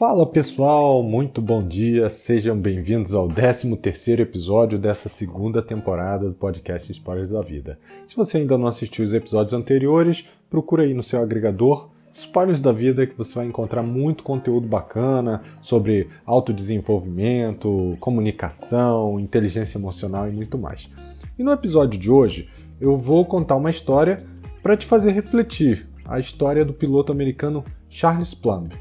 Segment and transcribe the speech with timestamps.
[0.00, 6.90] Fala pessoal, muito bom dia, sejam bem-vindos ao 13º episódio dessa segunda temporada do podcast
[6.90, 7.78] Spoilers da Vida.
[8.06, 12.72] Se você ainda não assistiu os episódios anteriores, procura aí no seu agregador Spoilers da
[12.72, 20.56] Vida que você vai encontrar muito conteúdo bacana sobre autodesenvolvimento, comunicação, inteligência emocional e muito
[20.56, 20.90] mais.
[21.38, 22.48] E no episódio de hoje
[22.80, 24.16] eu vou contar uma história
[24.62, 28.72] para te fazer refletir, a história do piloto americano Charles Plumb.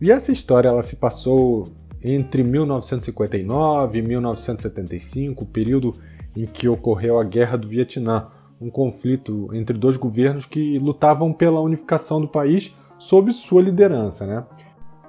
[0.00, 1.68] E essa história ela se passou
[2.02, 5.94] entre 1959 e 1975, período
[6.34, 8.28] em que ocorreu a Guerra do Vietnã,
[8.58, 14.26] um conflito entre dois governos que lutavam pela unificação do país sob sua liderança.
[14.26, 14.44] Né?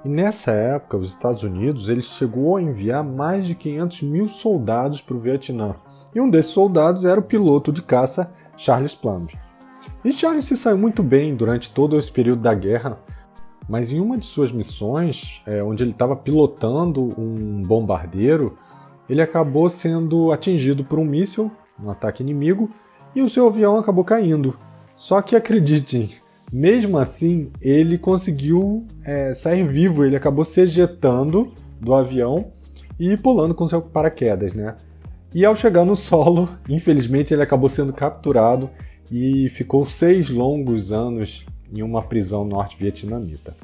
[0.04, 5.00] E nessa época, os Estados Unidos ele chegou a enviar mais de 500 mil soldados
[5.00, 5.74] para o Vietnã.
[6.14, 9.30] E um desses soldados era o piloto de caça Charles Plumb.
[10.04, 12.98] E Charles se saiu muito bem durante todo esse período da guerra,
[13.68, 18.58] mas em uma de suas missões, é, onde ele estava pilotando um bombardeiro,
[19.08, 21.50] ele acabou sendo atingido por um míssil,
[21.84, 22.70] um ataque inimigo,
[23.14, 24.58] e o seu avião acabou caindo.
[24.94, 26.10] Só que acreditem,
[26.52, 32.52] mesmo assim ele conseguiu é, sair vivo, ele acabou se ejetando do avião
[32.98, 34.76] e pulando com seu paraquedas, né?
[35.34, 38.70] E ao chegar no solo, infelizmente ele acabou sendo capturado
[39.10, 43.56] e ficou seis longos anos em uma prisão norte-vietnamita.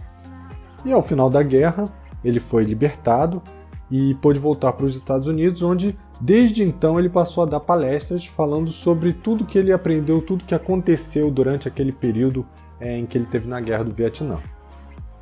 [0.85, 1.85] E ao final da guerra,
[2.25, 3.43] ele foi libertado
[3.91, 8.25] e pôde voltar para os Estados Unidos, onde desde então ele passou a dar palestras
[8.27, 12.47] falando sobre tudo que ele aprendeu, tudo que aconteceu durante aquele período
[12.81, 14.39] é, em que ele teve na guerra do Vietnã.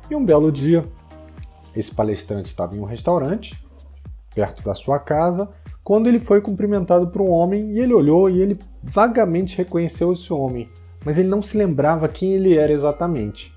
[0.09, 0.85] E um belo dia,
[1.75, 3.55] esse palestrante estava em um restaurante
[4.33, 5.49] perto da sua casa,
[5.83, 10.31] quando ele foi cumprimentado por um homem e ele olhou e ele vagamente reconheceu esse
[10.31, 10.69] homem
[11.07, 13.55] mas ele não se lembrava quem ele era exatamente.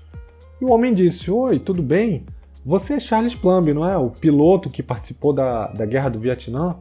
[0.61, 2.25] E o homem disse: Oi, tudo bem?
[2.65, 3.97] Você é Charles Plumb, não é?
[3.97, 6.77] O piloto que participou da, da guerra do Vietnã?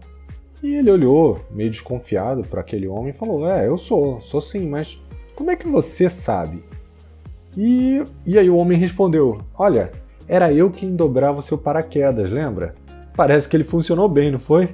[0.63, 4.69] E ele olhou, meio desconfiado, para aquele homem e falou: É, eu sou, sou sim,
[4.69, 5.03] mas
[5.35, 6.63] como é que você sabe?
[7.57, 9.91] E, e aí o homem respondeu: Olha,
[10.29, 12.77] era eu quem dobrava o seu paraquedas, lembra?
[13.17, 14.69] Parece que ele funcionou bem, não foi?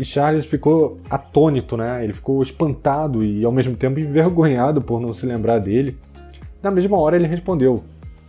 [0.00, 2.02] E Charles ficou atônito, né?
[2.02, 5.98] Ele ficou espantado e ao mesmo tempo envergonhado por não se lembrar dele.
[6.62, 7.84] Na mesma hora ele respondeu: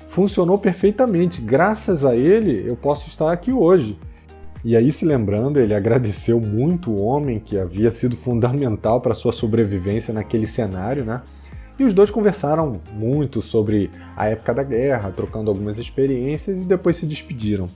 [0.10, 3.98] Funcionou perfeitamente, graças a ele eu posso estar aqui hoje.
[4.66, 9.32] E aí, se lembrando, ele agradeceu muito o homem que havia sido fundamental para sua
[9.32, 11.22] sobrevivência naquele cenário, né?
[11.80, 16.98] E os dois conversaram muito sobre a época da guerra, trocando algumas experiências e depois
[16.98, 17.70] se despediram.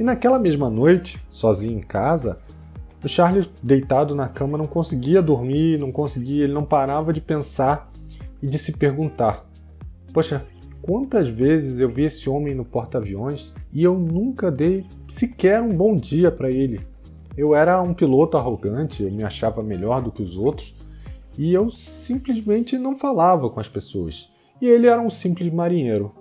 [0.00, 2.38] E naquela mesma noite, sozinho em casa,
[3.02, 7.90] o Charlie, deitado na cama, não conseguia dormir, não conseguia, ele não parava de pensar
[8.42, 9.46] e de se perguntar:
[10.12, 10.44] Poxa,
[10.82, 15.96] quantas vezes eu vi esse homem no porta-aviões e eu nunca dei sequer um bom
[15.96, 16.80] dia para ele.
[17.36, 20.74] Eu era um piloto arrogante, eu me achava melhor do que os outros
[21.38, 24.30] e eu simplesmente não falava com as pessoas.
[24.60, 26.12] E ele era um simples marinheiro.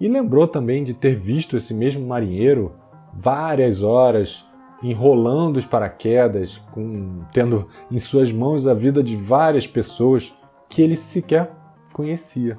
[0.00, 2.72] E lembrou também de ter visto esse mesmo marinheiro
[3.14, 4.44] várias horas
[4.82, 10.34] enrolando os paraquedas, com, tendo em suas mãos a vida de várias pessoas
[10.68, 11.52] que ele sequer
[11.92, 12.58] conhecia.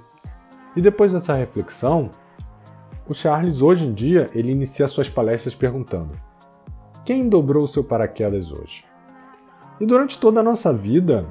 [0.76, 2.10] E depois dessa reflexão,
[3.08, 6.12] o Charles hoje em dia ele inicia suas palestras perguntando:
[7.04, 8.86] quem dobrou o seu paraquedas hoje?
[9.80, 11.26] E durante toda a nossa vida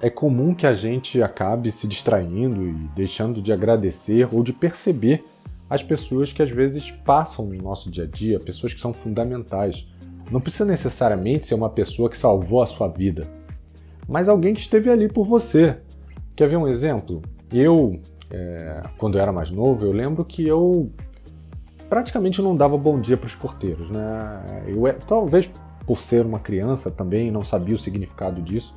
[0.00, 5.24] é comum que a gente acabe se distraindo e deixando de agradecer ou de perceber
[5.68, 9.86] as pessoas que às vezes passam no nosso dia a dia, pessoas que são fundamentais,
[10.30, 13.26] não precisa necessariamente ser uma pessoa que salvou a sua vida,
[14.08, 15.78] mas alguém que esteve ali por você.
[16.36, 17.20] Quer ver um exemplo?
[17.52, 20.90] Eu, é, quando eu era mais novo, eu lembro que eu
[21.88, 23.90] praticamente não dava bom dia para os porteiros.
[23.90, 24.64] Né?
[24.66, 25.50] Eu, é, talvez
[25.86, 28.74] por ser uma criança também, não sabia o significado disso,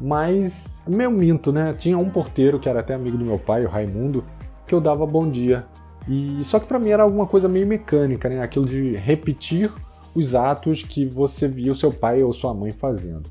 [0.00, 1.74] mas meu minto, né?
[1.74, 4.24] Tinha um porteiro que era até amigo do meu pai, o Raimundo,
[4.66, 5.66] que eu dava bom dia.
[6.06, 8.40] E só que para mim era alguma coisa meio mecânica, né?
[8.42, 9.72] Aquilo de repetir
[10.16, 13.30] os atos que você via o seu pai ou sua mãe fazendo.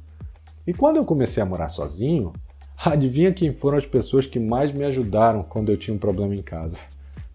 [0.67, 2.31] E quando eu comecei a morar sozinho,
[2.77, 6.43] adivinha quem foram as pessoas que mais me ajudaram quando eu tinha um problema em
[6.43, 6.77] casa?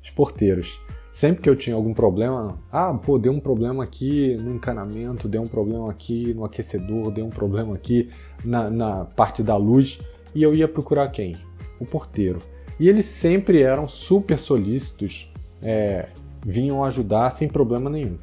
[0.01, 0.81] Os porteiros.
[1.11, 5.43] Sempre que eu tinha algum problema, ah, pô, deu um problema aqui no encanamento, deu
[5.43, 8.09] um problema aqui no aquecedor, deu um problema aqui
[8.45, 10.01] na, na parte da luz,
[10.33, 11.35] e eu ia procurar quem?
[11.81, 12.39] O porteiro.
[12.79, 15.29] E eles sempre eram super solícitos,
[15.61, 16.09] é,
[16.47, 18.17] vinham ajudar sem problema nenhum.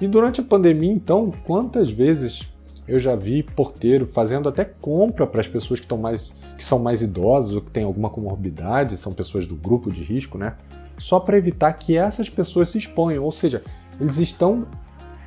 [0.00, 2.52] E durante a pandemia, então, quantas vezes
[2.86, 7.02] eu já vi porteiro fazendo até compra para as pessoas que, mais, que são mais
[7.02, 10.56] idosas ou que têm alguma comorbidade, são pessoas do grupo de risco, né?
[10.98, 13.62] Só para evitar que essas pessoas se exponham, ou seja,
[14.00, 14.66] eles estão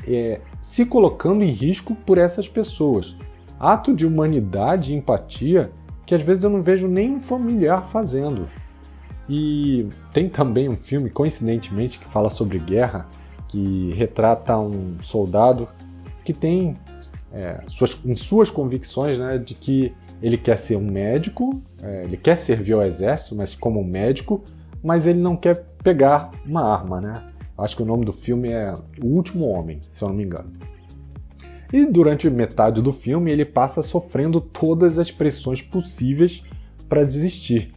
[0.07, 3.15] é, se colocando em risco por essas pessoas.
[3.59, 5.71] Ato de humanidade e empatia
[6.05, 8.49] que às vezes eu não vejo nem um familiar fazendo.
[9.27, 13.07] E tem também um filme, coincidentemente, que fala sobre guerra,
[13.49, 15.67] que retrata um soldado
[16.23, 16.77] que tem
[17.33, 22.17] é, suas, em suas convicções né, de que ele quer ser um médico, é, ele
[22.17, 24.43] quer servir ao exército, mas como um médico,
[24.83, 27.01] mas ele não quer pegar uma arma.
[27.01, 27.23] Né?
[27.57, 30.51] Acho que o nome do filme é O Último Homem, se eu não me engano.
[31.71, 36.43] E durante metade do filme ele passa sofrendo todas as pressões possíveis
[36.87, 37.71] para desistir,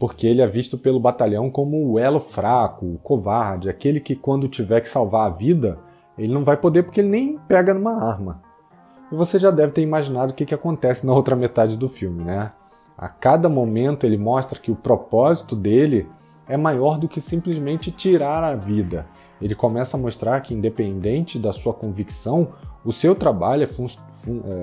[0.00, 4.48] porque ele é visto pelo batalhão como o elo fraco, o covarde, aquele que quando
[4.48, 5.78] tiver que salvar a vida,
[6.16, 8.40] ele não vai poder porque ele nem pega numa arma.
[9.12, 12.24] E você já deve ter imaginado o que, que acontece na outra metade do filme,
[12.24, 12.50] né?
[12.96, 16.08] A cada momento ele mostra que o propósito dele
[16.48, 19.06] é maior do que simplesmente tirar a vida.
[19.40, 22.48] Ele começa a mostrar que, independente da sua convicção,
[22.82, 23.86] o seu trabalho é, fun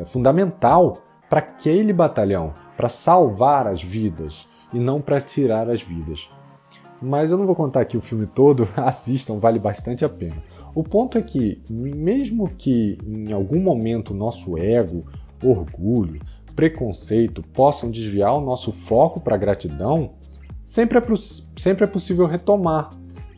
[0.01, 0.98] é fundamental
[1.30, 6.29] para aquele batalhão, para salvar as vidas e não para tirar as vidas.
[7.01, 10.41] Mas eu não vou contar aqui o filme todo, assistam, vale bastante a pena.
[10.73, 15.05] O ponto é que, mesmo que em algum momento nosso ego,
[15.43, 16.21] orgulho,
[16.55, 20.13] preconceito possam desviar o nosso foco para a gratidão,
[20.65, 21.03] sempre é,
[21.55, 22.89] sempre é possível retomar.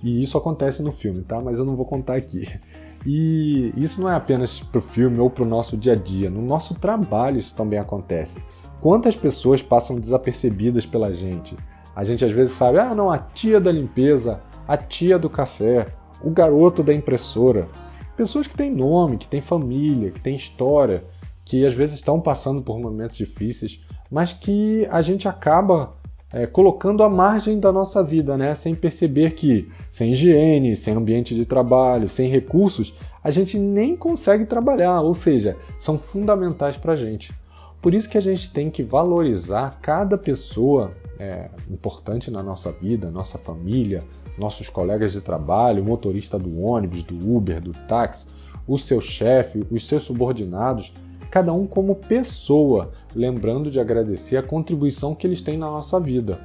[0.02, 1.42] E isso acontece no filme, tá?
[1.42, 2.48] Mas eu não vou contar aqui.
[3.06, 6.30] E isso não é apenas para o filme ou para o nosso dia a dia,
[6.30, 8.42] no nosso trabalho isso também acontece.
[8.82, 11.58] Quantas pessoas passam desapercebidas pela gente?
[11.94, 15.86] A gente às vezes sabe, ah, não, a tia da limpeza, a tia do café,
[16.24, 17.68] o garoto da impressora.
[18.16, 21.04] Pessoas que têm nome, que têm família, que têm história,
[21.44, 25.96] que às vezes estão passando por momentos difíceis, mas que a gente acaba
[26.32, 28.56] é, colocando à margem da nossa vida, né?
[28.56, 34.46] sem perceber que sem higiene, sem ambiente de trabalho, sem recursos, a gente nem consegue
[34.46, 37.34] trabalhar, ou seja, são fundamentais para a gente.
[37.82, 43.10] Por isso que a gente tem que valorizar cada pessoa é, importante na nossa vida,
[43.10, 44.02] nossa família,
[44.38, 48.26] nossos colegas de trabalho, motorista do ônibus, do Uber, do táxi,
[48.68, 50.94] o seu chefe, os seus subordinados,
[51.32, 56.40] cada um como pessoa, lembrando de agradecer a contribuição que eles têm na nossa vida.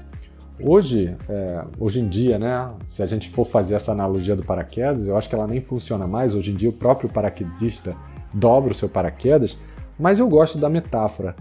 [0.60, 5.08] Hoje, é, hoje em dia, né, se a gente for fazer essa analogia do paraquedas,
[5.08, 6.34] eu acho que ela nem funciona mais.
[6.34, 7.96] Hoje em dia, o próprio paraquedista
[8.32, 9.58] dobra o seu paraquedas,
[9.98, 11.34] mas eu gosto da metáfora.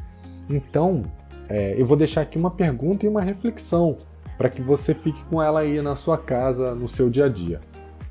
[0.50, 1.04] Então,
[1.50, 3.98] é, eu vou deixar aqui uma pergunta e uma reflexão
[4.38, 7.62] para que você fique com ela aí na sua casa, no seu dia a dia.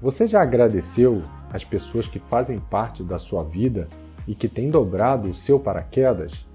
[0.01, 1.23] Você já agradeceu
[1.53, 3.89] as pessoas que fazem parte da sua vida
[4.27, 6.47] e que têm dobrado o seu paraquedas?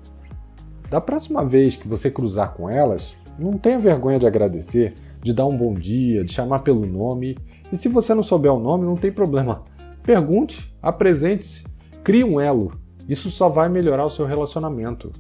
[0.90, 5.46] Da próxima vez que você cruzar com elas, não tenha vergonha de agradecer, de dar
[5.46, 7.38] um bom dia, de chamar pelo nome.
[7.72, 9.64] E se você não souber o nome, não tem problema.
[10.02, 11.66] Pergunte, apresente-se,
[12.04, 12.72] crie um elo.
[13.08, 15.12] Isso só vai melhorar o seu relacionamento.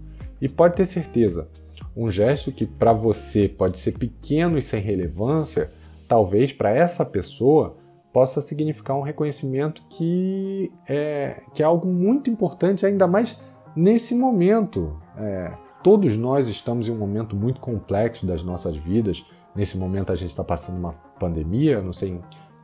[0.41, 1.49] E pode ter certeza,
[1.95, 5.71] um gesto que para você pode ser pequeno e sem relevância,
[6.07, 7.75] talvez para essa pessoa
[8.13, 13.39] possa significar um reconhecimento que é, que é algo muito importante, ainda mais
[13.75, 14.99] nesse momento.
[15.17, 15.51] É,
[15.83, 19.25] todos nós estamos em um momento muito complexo das nossas vidas.
[19.55, 22.21] Nesse momento a gente está passando uma pandemia, não sei em,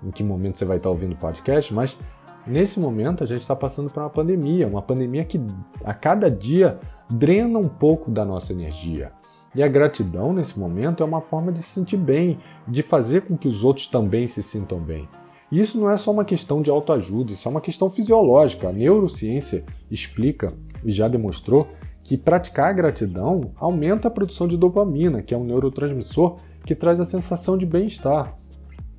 [0.08, 1.98] em que momento você vai estar ouvindo o podcast, mas
[2.46, 5.40] nesse momento a gente está passando por uma pandemia, uma pandemia que
[5.84, 9.12] a cada dia drena um pouco da nossa energia.
[9.56, 13.38] E a gratidão nesse momento é uma forma de se sentir bem, de fazer com
[13.38, 15.08] que os outros também se sintam bem.
[15.52, 18.70] E isso não é só uma questão de autoajuda, isso é uma questão fisiológica.
[18.70, 20.52] A neurociência explica
[20.84, 21.68] e já demonstrou
[22.04, 27.00] que praticar a gratidão aumenta a produção de dopamina, que é um neurotransmissor que traz
[27.00, 28.36] a sensação de bem-estar.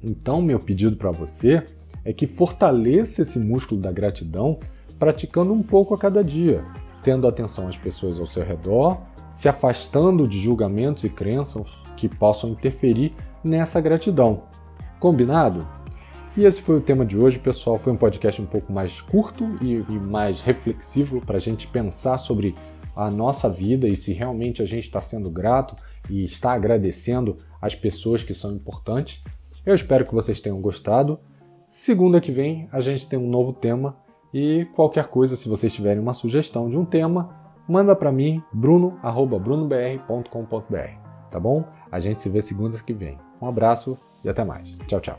[0.00, 1.66] Então, meu pedido para você
[2.04, 4.58] é que fortaleça esse músculo da gratidão
[4.98, 6.64] praticando um pouco a cada dia,
[7.02, 9.00] tendo atenção às pessoas ao seu redor
[9.34, 14.44] se afastando de julgamentos e crenças que possam interferir nessa gratidão.
[15.00, 15.66] Combinado?
[16.36, 17.76] E esse foi o tema de hoje, pessoal.
[17.76, 22.16] Foi um podcast um pouco mais curto e, e mais reflexivo para a gente pensar
[22.18, 22.54] sobre
[22.94, 25.74] a nossa vida e se realmente a gente está sendo grato
[26.08, 29.20] e está agradecendo as pessoas que são importantes.
[29.66, 31.18] Eu espero que vocês tenham gostado.
[31.74, 33.96] Segunda que vem a gente tem um novo tema
[34.32, 37.34] e qualquer coisa, se vocês tiverem uma sugestão de um tema,
[37.68, 41.64] manda para mim bruno@brunobr.com.br, tá bom?
[41.90, 43.18] A gente se vê segundas que vem.
[43.42, 44.68] Um abraço e até mais.
[44.86, 45.18] Tchau, tchau.